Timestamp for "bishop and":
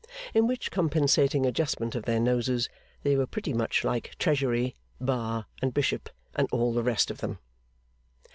5.75-6.49